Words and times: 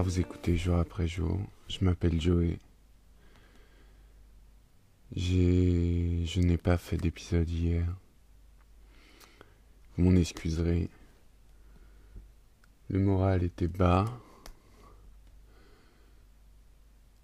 Vous 0.00 0.20
écoutez 0.20 0.56
jour 0.56 0.78
après 0.78 1.06
jour. 1.06 1.38
Je 1.68 1.84
m'appelle 1.84 2.18
Joey. 2.18 2.58
J'ai... 5.14 6.24
Je 6.24 6.40
n'ai 6.40 6.56
pas 6.56 6.78
fait 6.78 6.96
d'épisode 6.96 7.48
hier. 7.50 7.84
Vous 9.96 10.04
m'en 10.04 10.16
excuserez. 10.16 10.88
Le 12.88 13.00
moral 13.00 13.42
était 13.42 13.68
bas. 13.68 14.06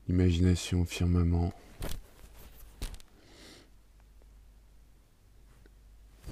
Imagination 0.09 0.83
au 0.83 0.85
firmament. 0.85 1.55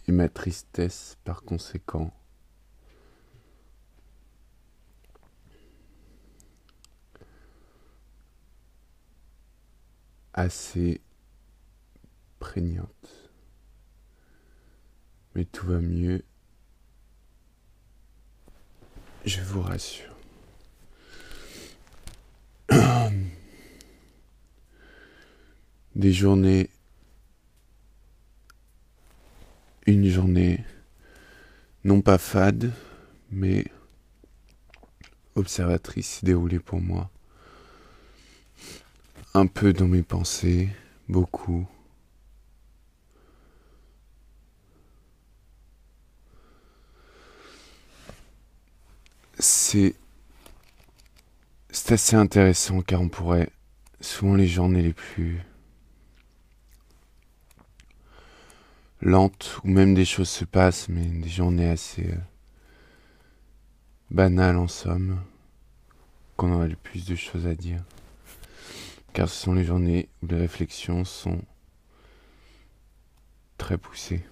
Et 0.06 0.12
ma 0.12 0.28
tristesse 0.28 1.16
par 1.24 1.42
conséquent. 1.42 2.12
Assez 10.36 11.00
prégnante. 12.38 13.30
Mais 15.34 15.44
tout 15.44 15.66
va 15.66 15.80
mieux. 15.80 16.22
Je 19.24 19.40
vous 19.40 19.62
rassure. 19.62 20.14
Des 25.96 26.12
journées, 26.12 26.68
une 29.86 30.08
journée, 30.08 30.62
non 31.84 32.02
pas 32.02 32.18
fade, 32.18 32.70
mais 33.30 33.64
observatrice 35.34 36.22
déroulée 36.22 36.58
pour 36.58 36.80
moi 36.80 37.10
un 39.36 39.46
peu 39.46 39.74
dans 39.74 39.86
mes 39.86 40.02
pensées, 40.02 40.70
beaucoup. 41.08 41.66
C'est 49.38 49.94
c'est 51.70 51.92
assez 51.92 52.16
intéressant 52.16 52.80
car 52.80 53.02
on 53.02 53.10
pourrait 53.10 53.50
souvent 54.00 54.34
les 54.34 54.46
journées 54.48 54.80
les 54.80 54.94
plus 54.94 55.42
lentes 59.02 59.60
ou 59.62 59.68
même 59.68 59.94
des 59.94 60.06
choses 60.06 60.30
se 60.30 60.46
passent 60.46 60.88
mais 60.88 61.04
des 61.04 61.28
journées 61.28 61.68
assez 61.68 62.10
euh, 62.10 62.16
banales 64.10 64.56
en 64.56 64.68
somme 64.68 65.20
qu'on 66.38 66.52
aurait 66.54 66.68
le 66.68 66.76
plus 66.76 67.04
de 67.04 67.14
choses 67.14 67.46
à 67.46 67.54
dire 67.54 67.84
car 69.16 69.30
ce 69.30 69.44
sont 69.44 69.54
les 69.54 69.64
journées 69.64 70.10
où 70.20 70.26
les 70.26 70.36
réflexions 70.36 71.06
sont 71.06 71.40
très 73.56 73.78
poussées. 73.78 74.22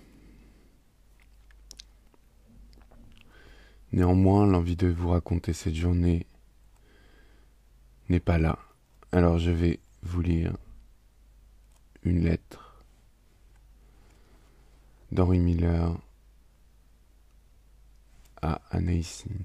Néanmoins, 3.92 4.46
l'envie 4.46 4.76
de 4.76 4.88
vous 4.88 5.08
raconter 5.08 5.54
cette 5.54 5.74
journée 5.74 6.26
n'est 8.10 8.20
pas 8.20 8.36
là. 8.36 8.58
Alors 9.10 9.38
je 9.38 9.50
vais 9.50 9.80
vous 10.02 10.20
lire 10.20 10.54
une 12.02 12.22
lettre 12.22 12.84
d'Henri 15.12 15.38
Miller 15.38 15.98
à 18.42 18.60
Anaïsine. 18.70 19.44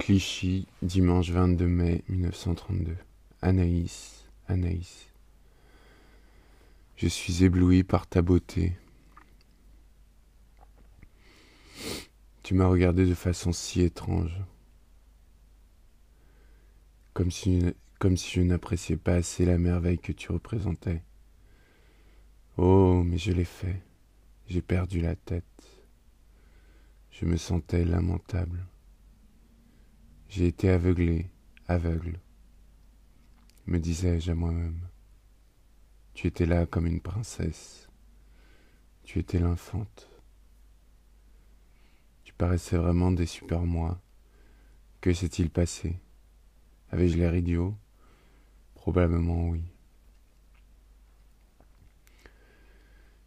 Clichy, 0.00 0.66
dimanche 0.80 1.30
22 1.30 1.66
mai 1.66 2.02
1932. 2.08 2.96
Anaïs, 3.42 4.24
Anaïs. 4.48 5.08
Je 6.96 7.06
suis 7.06 7.44
ébloui 7.44 7.84
par 7.84 8.06
ta 8.06 8.22
beauté. 8.22 8.72
Tu 12.42 12.54
m'as 12.54 12.66
regardé 12.66 13.04
de 13.04 13.14
façon 13.14 13.52
si 13.52 13.82
étrange, 13.82 14.40
comme 17.12 17.30
si, 17.30 17.62
comme 17.98 18.16
si 18.16 18.30
je 18.30 18.40
n'appréciais 18.40 18.96
pas 18.96 19.16
assez 19.16 19.44
la 19.44 19.58
merveille 19.58 19.98
que 19.98 20.12
tu 20.12 20.32
représentais. 20.32 21.02
Oh, 22.56 23.02
mais 23.04 23.18
je 23.18 23.32
l'ai 23.32 23.44
fait. 23.44 23.82
J'ai 24.48 24.62
perdu 24.62 25.02
la 25.02 25.14
tête. 25.14 25.44
Je 27.10 27.26
me 27.26 27.36
sentais 27.36 27.84
lamentable. 27.84 28.64
J'ai 30.30 30.46
été 30.46 30.70
aveuglé, 30.70 31.28
aveugle, 31.66 32.20
me 33.66 33.80
disais-je 33.80 34.30
à 34.30 34.34
moi-même. 34.36 34.86
Tu 36.14 36.28
étais 36.28 36.46
là 36.46 36.66
comme 36.66 36.86
une 36.86 37.00
princesse. 37.00 37.88
Tu 39.02 39.18
étais 39.18 39.40
l'infante. 39.40 40.08
Tu 42.22 42.32
paraissais 42.32 42.76
vraiment 42.76 43.10
déçu 43.10 43.44
par 43.44 43.66
moi. 43.66 44.00
Que 45.00 45.12
s'est-il 45.12 45.50
passé? 45.50 45.96
Avais-je 46.92 47.18
l'air 47.18 47.34
idiot? 47.34 47.74
Probablement 48.76 49.48
oui. 49.48 49.64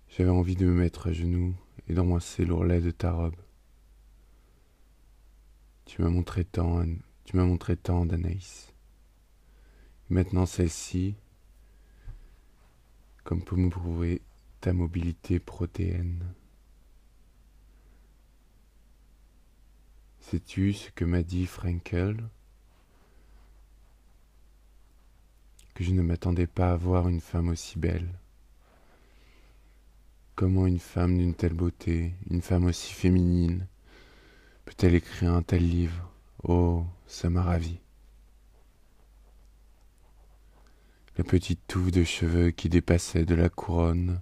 J'avais 0.07 0.29
envie 0.29 0.55
de 0.55 0.65
me 0.65 0.73
mettre 0.73 1.07
à 1.07 1.11
genoux 1.11 1.53
et 1.89 1.93
d'embrasser 1.95 2.45
l'ourlet 2.45 2.79
de 2.79 2.91
ta 2.91 3.11
robe. 3.11 3.35
Tu 5.85 6.01
m'as 6.01 6.09
montré 6.09 6.45
tant, 6.45 6.85
tu 7.25 7.37
d'Anaïs. 8.05 8.73
Maintenant 10.09 10.45
celle-ci, 10.45 11.15
comme 13.23 13.43
pour 13.43 13.57
me 13.57 13.69
prouver 13.69 14.21
ta 14.61 14.73
mobilité 14.73 15.39
protéenne. 15.39 16.23
Sais-tu 20.19 20.73
ce 20.73 20.89
que 20.91 21.05
m'a 21.05 21.21
dit 21.21 21.45
Frankel? 21.45 22.29
Que 25.73 25.83
je 25.83 25.91
ne 25.91 26.01
m'attendais 26.01 26.47
pas 26.47 26.71
à 26.71 26.77
voir 26.77 27.07
une 27.07 27.21
femme 27.21 27.49
aussi 27.49 27.77
belle. 27.77 28.19
Comment 30.35 30.65
une 30.65 30.79
femme 30.79 31.17
d'une 31.17 31.35
telle 31.35 31.53
beauté, 31.53 32.13
une 32.29 32.41
femme 32.41 32.65
aussi 32.65 32.93
féminine, 32.93 33.67
Peut-elle 34.65 34.95
écrire 34.95 35.33
un 35.33 35.41
tel 35.41 35.67
livre? 35.67 36.09
Oh, 36.43 36.85
ça 37.05 37.29
m'a 37.29 37.43
ravi. 37.43 37.79
La 41.17 41.23
petite 41.23 41.59
touffe 41.67 41.91
de 41.91 42.03
cheveux 42.03 42.51
qui 42.51 42.69
dépassait 42.69 43.25
de 43.25 43.35
la 43.35 43.49
couronne, 43.49 44.21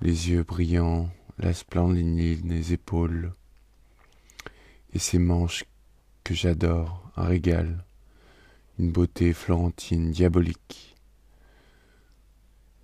les 0.00 0.30
yeux 0.30 0.42
brillants, 0.42 1.10
la 1.38 1.52
splendide 1.52 2.46
des 2.46 2.72
épaules, 2.72 3.34
et 4.94 4.98
ces 4.98 5.18
manches 5.18 5.64
que 6.24 6.32
j'adore, 6.32 7.10
un 7.16 7.26
régal, 7.26 7.84
une 8.78 8.90
beauté 8.90 9.32
florentine 9.32 10.12
diabolique. 10.12 10.96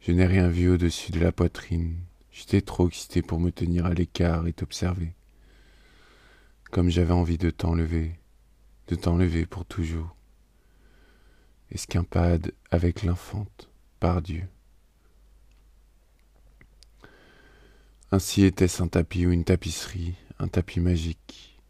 Je 0.01 0.13
n'ai 0.13 0.27
rien 0.27 0.49
vu 0.49 0.69
au-dessus 0.69 1.13
de 1.13 1.21
la 1.21 1.33
poitrine, 1.33 1.97
j'étais 2.31 2.61
trop 2.61 2.89
excité 2.89 3.23
pour 3.23 3.41
me 3.41 3.51
tenir 3.51 3.87
à 3.87 3.95
l'écart 3.95 4.47
et 4.47 4.53
t'observer 4.53 5.15
comme 6.73 6.89
j'avais 6.89 7.13
envie 7.13 7.37
de 7.37 7.51
t'enlever, 7.51 8.19
de 8.89 8.95
t'enlever 8.95 9.45
pour 9.45 9.67
toujours. 9.67 10.17
Esquimpade 11.71 12.53
avec 12.71 13.03
l'infante, 13.03 13.69
par 14.01 14.23
Dieu. 14.23 14.49
Ainsi 18.11 18.45
était-ce 18.45 18.83
un 18.83 18.89
tapis 18.89 19.27
ou 19.27 19.33
une 19.33 19.45
tapisserie, 19.45 20.15
un 20.39 20.49
tapis 20.49 20.81
magique. 20.81 21.61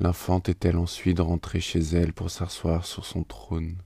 L'infante 0.00 0.48
est-elle 0.48 0.76
ensuite 0.76 1.20
rentrée 1.20 1.60
chez 1.60 1.80
elle 1.80 2.12
pour 2.12 2.32
s'asseoir 2.32 2.84
sur 2.84 3.06
son 3.06 3.22
trône? 3.22 3.76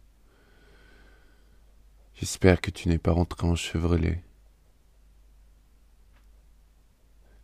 J'espère 2.15 2.63
que 2.63 2.71
tu 2.71 2.89
n'es 2.89 2.99
pas 2.99 3.13
rentré 3.13 3.47
en 3.47 3.57
chevrelet. 3.57 4.25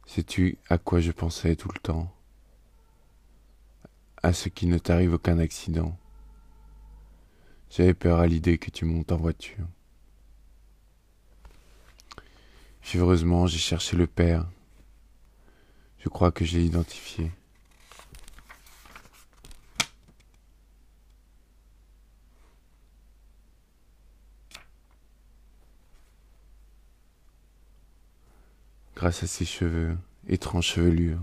Sais-tu 0.09 0.57
à 0.71 0.79
quoi 0.79 1.01
je 1.01 1.13
pensais 1.13 1.55
tout 1.55 1.69
le 1.69 1.79
temps? 1.81 2.11
À 4.23 4.33
ce 4.33 4.49
qu'il 4.49 4.71
ne 4.71 4.79
t'arrive 4.79 5.13
aucun 5.13 5.39
accident. 5.39 5.95
J'avais 7.69 7.93
peur 7.93 8.19
à 8.19 8.27
l'idée 8.27 8.57
que 8.57 8.71
tu 8.71 8.87
montes 8.87 9.13
en 9.13 9.19
voiture. 9.19 9.67
Heureusement, 12.95 13.47
j'ai 13.47 13.59
cherché 13.59 13.99
le 13.99 14.07
père. 14.07 14.49
Je 15.99 16.09
crois 16.09 16.33
que 16.33 16.47
j'ai 16.47 16.65
identifié. 16.65 17.31
Grâce 28.99 29.23
à 29.23 29.29
ses 29.29 29.45
cheveux, 29.45 29.97
étrange 30.27 30.67
chevelure, 30.67 31.23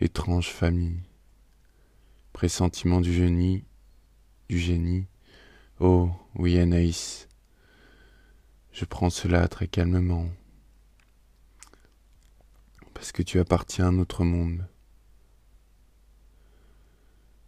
étrange 0.00 0.48
famille, 0.50 1.04
pressentiment 2.32 3.00
du 3.00 3.12
génie, 3.12 3.62
du 4.48 4.58
génie. 4.58 5.06
Oh, 5.78 6.10
oui, 6.34 6.58
Anaïs, 6.58 7.28
je 8.72 8.84
prends 8.86 9.08
cela 9.08 9.46
très 9.46 9.68
calmement, 9.68 10.26
parce 12.92 13.12
que 13.12 13.22
tu 13.22 13.38
appartiens 13.38 13.90
à 13.90 13.92
notre 13.92 14.24
monde. 14.24 14.66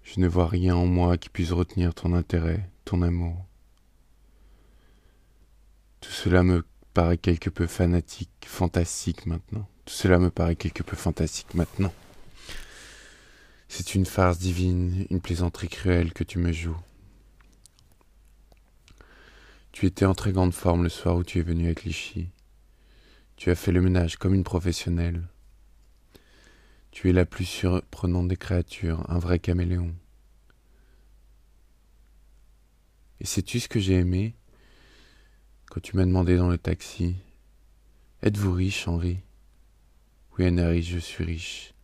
Je 0.04 0.20
ne 0.20 0.28
vois 0.28 0.46
rien 0.46 0.76
en 0.76 0.86
moi 0.86 1.18
qui 1.18 1.30
puisse 1.30 1.50
retenir 1.50 1.94
ton 1.94 2.14
intérêt, 2.14 2.70
ton 2.84 3.02
amour. 3.02 3.44
Tout 6.00 6.12
cela 6.12 6.44
me 6.44 6.64
paraît 6.96 7.18
quelque 7.18 7.50
peu 7.50 7.66
fanatique, 7.66 8.30
fantastique 8.46 9.26
maintenant. 9.26 9.68
Tout 9.84 9.92
cela 9.92 10.18
me 10.18 10.30
paraît 10.30 10.56
quelque 10.56 10.82
peu 10.82 10.96
fantastique 10.96 11.52
maintenant. 11.52 11.92
C'est 13.68 13.94
une 13.94 14.06
farce 14.06 14.38
divine, 14.38 15.06
une 15.10 15.20
plaisanterie 15.20 15.68
cruelle 15.68 16.14
que 16.14 16.24
tu 16.24 16.38
me 16.38 16.52
joues. 16.52 16.80
Tu 19.72 19.84
étais 19.84 20.06
en 20.06 20.14
très 20.14 20.32
grande 20.32 20.54
forme 20.54 20.84
le 20.84 20.88
soir 20.88 21.16
où 21.16 21.22
tu 21.22 21.38
es 21.38 21.42
venu 21.42 21.68
à 21.68 21.74
Clichy. 21.74 22.30
Tu 23.36 23.50
as 23.50 23.56
fait 23.56 23.72
le 23.72 23.82
ménage 23.82 24.16
comme 24.16 24.32
une 24.32 24.42
professionnelle. 24.42 25.28
Tu 26.92 27.10
es 27.10 27.12
la 27.12 27.26
plus 27.26 27.44
surprenante 27.44 28.28
des 28.28 28.38
créatures, 28.38 29.04
un 29.10 29.18
vrai 29.18 29.38
caméléon. 29.38 29.94
Et 33.20 33.26
sais-tu 33.26 33.60
ce 33.60 33.68
que 33.68 33.80
j'ai 33.80 33.96
aimé? 33.96 34.34
Tu 35.82 35.96
m'as 35.96 36.06
demandé 36.06 36.36
dans 36.36 36.48
le 36.48 36.58
taxi 36.58 37.16
Êtes-vous 38.22 38.52
riche, 38.52 38.88
Henri? 38.88 39.18
Oui, 40.38 40.46
Anaïs, 40.46 40.86
je 40.86 40.98
suis 40.98 41.24
riche. 41.24 41.74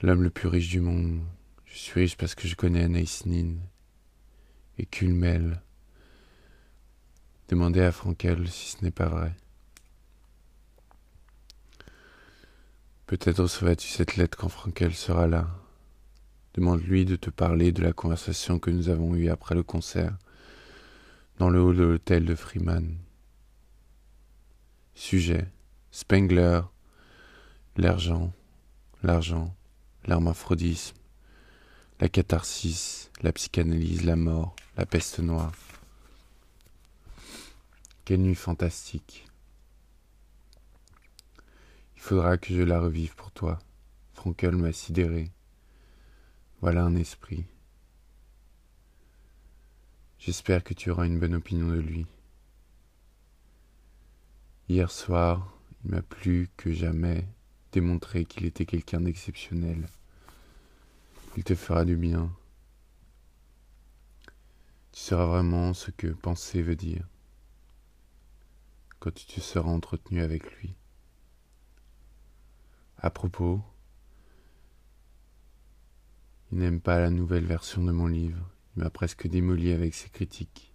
L'homme 0.00 0.22
le 0.22 0.30
plus 0.30 0.48
riche 0.48 0.68
du 0.68 0.80
monde. 0.80 1.20
Je 1.66 1.76
suis 1.76 2.00
riche 2.00 2.16
parce 2.16 2.34
que 2.34 2.46
je 2.46 2.54
connais 2.54 2.84
Anaïs 2.84 3.26
Nin 3.26 3.56
et 4.78 4.86
Culmel. 4.86 5.60
Demandez 7.48 7.80
à 7.80 7.92
Frankel 7.92 8.48
si 8.48 8.76
ce 8.76 8.84
n'est 8.84 8.90
pas 8.90 9.08
vrai. 9.08 9.32
Peut-être 13.06 13.42
recevras-tu 13.42 13.88
cette 13.88 14.16
lettre 14.16 14.38
quand 14.38 14.48
Frankel 14.48 14.94
sera 14.94 15.26
là. 15.26 15.48
Demande-lui 16.54 17.04
de 17.04 17.16
te 17.16 17.30
parler 17.30 17.72
de 17.72 17.82
la 17.82 17.92
conversation 17.92 18.58
que 18.58 18.70
nous 18.70 18.88
avons 18.88 19.14
eue 19.14 19.28
après 19.28 19.54
le 19.54 19.62
concert 19.62 20.16
dans 21.38 21.50
le 21.50 21.60
hall 21.60 21.76
de 21.76 21.82
l'hôtel 21.82 22.24
de 22.24 22.34
Freeman. 22.34 22.96
Sujet 24.94 25.48
Spengler, 25.90 26.62
l'argent, 27.76 28.32
l'argent, 29.02 29.54
l'hermaphrodisme, 30.06 30.96
la 32.00 32.08
catharsis, 32.08 33.10
la 33.20 33.32
psychanalyse, 33.32 34.04
la 34.04 34.16
mort, 34.16 34.56
la 34.76 34.86
peste 34.86 35.20
noire. 35.20 35.52
Quelle 38.04 38.22
nuit 38.22 38.34
fantastique. 38.34 39.26
Il 41.96 42.02
faudra 42.02 42.38
que 42.38 42.54
je 42.54 42.62
la 42.62 42.80
revive 42.80 43.14
pour 43.14 43.30
toi. 43.30 43.58
Frankel 44.14 44.56
m'a 44.56 44.72
sidéré. 44.72 45.30
Voilà 46.60 46.84
un 46.84 46.96
esprit. 46.96 47.44
J'espère 50.24 50.62
que 50.62 50.72
tu 50.72 50.88
auras 50.88 51.06
une 51.06 51.18
bonne 51.18 51.34
opinion 51.34 51.66
de 51.66 51.80
lui. 51.80 52.06
Hier 54.68 54.88
soir, 54.88 55.52
il 55.84 55.90
m'a 55.90 56.02
plus 56.02 56.48
que 56.56 56.72
jamais 56.72 57.26
démontré 57.72 58.24
qu'il 58.24 58.46
était 58.46 58.64
quelqu'un 58.64 59.00
d'exceptionnel. 59.00 59.88
Il 61.36 61.42
te 61.42 61.56
fera 61.56 61.84
du 61.84 61.96
bien. 61.96 62.30
Tu 64.92 65.00
sauras 65.00 65.26
vraiment 65.26 65.74
ce 65.74 65.90
que 65.90 66.06
penser 66.06 66.62
veut 66.62 66.76
dire 66.76 67.04
quand 69.00 69.12
tu 69.12 69.40
seras 69.40 69.70
entretenu 69.70 70.22
avec 70.22 70.48
lui. 70.52 70.72
À 72.98 73.10
propos, 73.10 73.60
il 76.52 76.58
n'aime 76.58 76.80
pas 76.80 77.00
la 77.00 77.10
nouvelle 77.10 77.44
version 77.44 77.82
de 77.82 77.90
mon 77.90 78.06
livre. 78.06 78.48
Il 78.76 78.82
m'a 78.82 78.90
presque 78.90 79.26
démoli 79.26 79.72
avec 79.72 79.94
ses 79.94 80.08
critiques. 80.08 80.72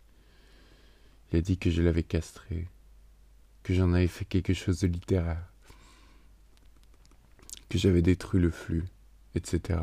Il 1.31 1.37
a 1.37 1.41
dit 1.41 1.57
que 1.57 1.69
je 1.69 1.81
l'avais 1.81 2.03
castré, 2.03 2.67
que 3.63 3.73
j'en 3.73 3.93
avais 3.93 4.07
fait 4.07 4.25
quelque 4.25 4.53
chose 4.53 4.79
de 4.79 4.87
littéraire, 4.87 5.51
que 7.69 7.77
j'avais 7.77 8.01
détruit 8.01 8.41
le 8.41 8.51
flux, 8.51 8.85
etc. 9.35 9.79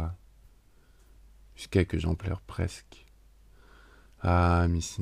Jusqu'à 1.56 1.84
que 1.84 1.98
j'en 1.98 2.14
pleure 2.14 2.40
presque. 2.40 3.04
Ah, 4.20 4.66
Miss 4.68 4.98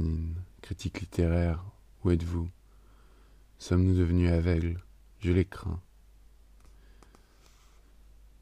critique 0.62 1.00
littéraire, 1.00 1.64
où 2.04 2.10
êtes-vous? 2.10 2.48
Sommes-nous 3.58 3.94
devenus 3.94 4.32
aveugles? 4.32 4.80
Je 5.20 5.30
les 5.30 5.44
crains. 5.44 5.80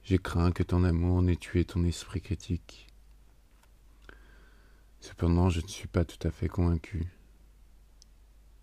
J'ai 0.02 0.18
craint 0.18 0.50
que 0.50 0.62
ton 0.62 0.82
amour 0.84 1.20
n'ait 1.20 1.36
tué 1.36 1.64
ton 1.64 1.84
esprit 1.84 2.22
critique. 2.22 2.89
Cependant, 5.00 5.48
je 5.48 5.60
ne 5.60 5.66
suis 5.66 5.88
pas 5.88 6.04
tout 6.04 6.26
à 6.26 6.30
fait 6.30 6.48
convaincu. 6.48 7.06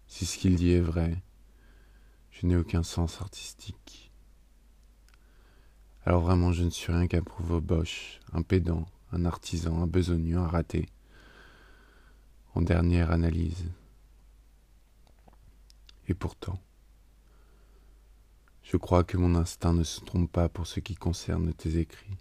Si 0.07 0.25
ce 0.25 0.37
qu'il 0.37 0.55
dit 0.55 0.71
est 0.71 0.81
vrai, 0.81 1.21
je 2.31 2.45
n'ai 2.45 2.55
aucun 2.55 2.83
sens 2.83 3.19
artistique. 3.21 4.11
Alors 6.05 6.21
vraiment, 6.21 6.53
je 6.53 6.63
ne 6.63 6.69
suis 6.69 6.93
rien 6.93 7.07
qu'un 7.07 7.21
boche, 7.59 8.19
un 8.31 8.41
pédant, 8.41 8.85
un 9.11 9.25
artisan, 9.25 9.81
un 9.81 9.87
besogneux, 9.87 10.37
un 10.37 10.47
raté. 10.47 10.87
En 12.55 12.61
dernière 12.61 13.11
analyse. 13.11 13.65
Et 16.07 16.13
pourtant, 16.13 16.59
je 18.63 18.77
crois 18.77 19.03
que 19.03 19.17
mon 19.17 19.35
instinct 19.35 19.73
ne 19.73 19.83
se 19.83 19.99
trompe 20.01 20.31
pas 20.31 20.49
pour 20.49 20.65
ce 20.65 20.79
qui 20.79 20.95
concerne 20.95 21.53
tes 21.53 21.77
écrits. 21.77 22.17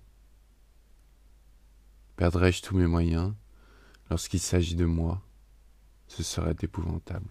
Perdrais-je 2.16 2.62
tous 2.62 2.76
mes 2.76 2.87
moyens? 2.87 3.32
Lorsqu'il 4.10 4.40
s'agit 4.40 4.76
de 4.76 4.84
moi, 4.84 5.20
ce 6.06 6.22
serait 6.22 6.56
épouvantable. 6.62 7.26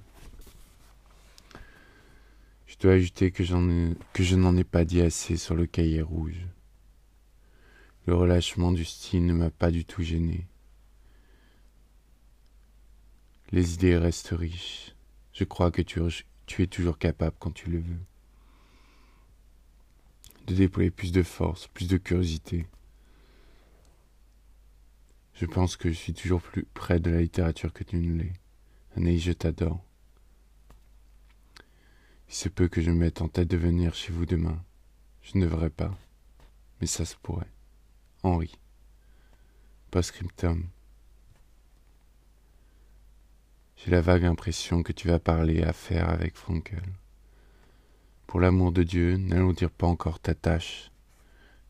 Je 2.67 2.75
dois 2.77 2.93
ajouter 2.93 3.31
que, 3.31 3.43
je 3.43 4.35
n'en 4.35 4.57
ai 4.57 4.63
pas 4.65 4.83
dit 4.83 5.01
assez 5.01 5.37
sur 5.37 5.55
le 5.55 5.65
cahier 5.65 6.01
rouge. 6.01 6.45
Le 8.05 8.15
relâchement 8.15 8.71
du 8.71 8.83
style 8.83 9.25
ne 9.25 9.33
m'a 9.33 9.49
pas 9.49 9.71
du 9.71 9.85
tout 9.85 10.03
gêné. 10.03 10.45
Les 13.51 13.75
idées 13.75 13.97
restent 13.97 14.33
riches. 14.33 14.93
Je 15.31 15.43
crois 15.43 15.71
que 15.71 15.81
tu 15.81 16.01
es 16.61 16.67
toujours 16.67 16.97
capable, 16.97 17.35
quand 17.39 17.51
tu 17.51 17.69
le 17.69 17.79
veux, 17.79 17.99
de 20.47 20.55
déployer 20.55 20.91
plus 20.91 21.11
de 21.11 21.23
force, 21.23 21.67
plus 21.67 21.87
de 21.87 21.97
curiosité, 21.97 22.67
je 25.35 25.45
pense 25.45 25.75
que 25.75 25.89
je 25.89 25.95
suis 25.95 26.13
toujours 26.13 26.41
plus 26.41 26.63
près 26.73 26.99
de 26.99 27.11
la 27.11 27.21
littérature 27.21 27.73
que 27.73 27.83
tu 27.83 27.97
ne 27.97 28.17
l'es. 28.17 28.33
Anaïs, 28.95 29.21
je 29.21 29.33
t'adore. 29.33 29.83
Il 32.29 32.33
se 32.33 32.49
peut 32.49 32.69
que 32.69 32.81
je 32.81 32.89
me 32.89 32.95
mette 32.95 33.21
en 33.21 33.27
tête 33.27 33.49
de 33.49 33.57
venir 33.57 33.93
chez 33.93 34.13
vous 34.13 34.25
demain. 34.25 34.63
Je 35.21 35.37
ne 35.37 35.45
devrais 35.45 35.69
pas, 35.69 35.93
mais 36.79 36.87
ça 36.87 37.03
se 37.03 37.15
pourrait. 37.17 37.51
Henri. 38.23 38.57
Postscriptum. 39.91 40.69
J'ai 43.75 43.91
la 43.91 44.01
vague 44.01 44.25
impression 44.25 44.83
que 44.83 44.93
tu 44.93 45.09
vas 45.09 45.19
parler 45.19 45.61
à 45.63 45.73
faire 45.73 46.09
avec 46.09 46.35
Frankel. 46.35 46.81
Pour 48.25 48.39
l'amour 48.39 48.71
de 48.71 48.83
Dieu, 48.83 49.17
n'allons 49.17 49.53
dire 49.53 49.69
pas 49.69 49.87
encore 49.87 50.19
ta 50.19 50.33
tâche. 50.33 50.91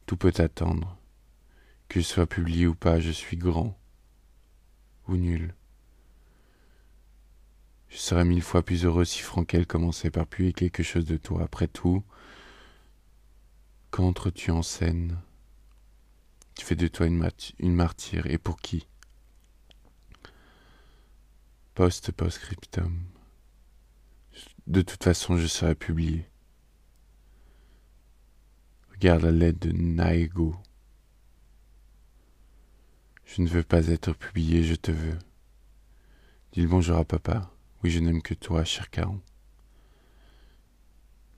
Tout 0.06 0.18
peut 0.18 0.34
attendre. 0.38 0.98
Que 1.96 2.02
je 2.02 2.08
sois 2.08 2.28
publié 2.28 2.68
ou 2.68 2.76
pas, 2.76 3.00
je 3.00 3.10
suis 3.10 3.38
grand 3.38 3.80
ou 5.08 5.16
nul. 5.16 5.56
Je 7.88 7.96
serais 7.96 8.26
mille 8.26 8.42
fois 8.42 8.66
plus 8.66 8.84
heureux 8.84 9.06
si 9.06 9.22
Frankel 9.22 9.66
commençait 9.66 10.12
par 10.12 10.28
publier 10.28 10.52
quelque 10.52 10.84
chose 10.84 11.06
de 11.06 11.16
toi. 11.16 11.44
Après 11.44 11.70
tout, 11.70 12.04
qu'entres-tu 13.92 14.52
en 14.52 14.62
scène? 14.62 15.22
Tu 16.58 16.66
fais 16.66 16.76
de 16.76 16.90
toi 16.90 17.06
une, 17.06 17.32
une 17.60 17.76
martyre, 17.76 18.28
et 18.28 18.40
pour 18.40 18.58
qui? 18.58 18.90
Post-postscriptum. 21.76 23.06
De 24.68 24.82
toute 24.82 25.02
façon, 25.02 25.38
je 25.38 25.48
serai 25.48 25.76
publié. 25.76 26.28
Regarde 28.92 29.22
la 29.22 29.32
lettre 29.32 29.60
de 29.62 29.72
Naego. 29.72 30.58
Je 33.26 33.42
ne 33.42 33.48
veux 33.48 33.64
pas 33.64 33.88
être 33.88 34.14
publié, 34.14 34.64
je 34.64 34.76
te 34.76 34.92
veux. 34.92 35.18
Dis 36.54 36.62
le 36.62 36.68
bonjour 36.68 36.98
à 36.98 37.04
papa. 37.04 37.52
Oui, 37.84 37.92
je 37.92 38.00
n'aime 38.00 38.22
que 38.22 38.34
toi, 38.34 38.64
cher 38.64 38.90
Caron. 38.90 39.20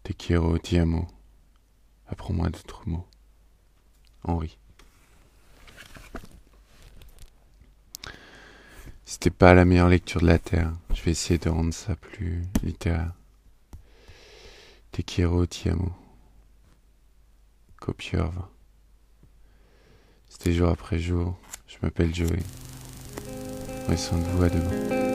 Te 0.03 0.13
quiero, 0.13 0.57
ti 0.57 0.77
amo. 0.77 1.07
Apprends-moi 2.07 2.49
d'autres 2.49 2.87
mots. 2.87 3.07
Henri. 4.23 4.57
C'était 9.05 9.29
pas 9.29 9.53
la 9.53 9.65
meilleure 9.65 9.89
lecture 9.89 10.21
de 10.21 10.27
la 10.27 10.39
Terre. 10.39 10.73
Je 10.93 11.01
vais 11.01 11.11
essayer 11.11 11.37
de 11.39 11.49
rendre 11.49 11.73
ça 11.73 11.95
plus 11.95 12.43
littéraire. 12.63 13.13
Te 14.91 15.01
quiero, 15.01 15.45
ti 15.45 15.69
amo. 15.69 15.91
Copiorva. 17.79 18.51
C'était 20.29 20.53
jour 20.53 20.69
après 20.69 20.99
jour. 20.99 21.39
Je 21.67 21.75
m'appelle 21.81 22.15
Joey. 22.15 22.39
Prenez 23.83 23.97
soin 23.97 24.17
de 24.19 24.23
vous, 24.23 24.43
à 24.43 24.49
demain. 24.49 25.07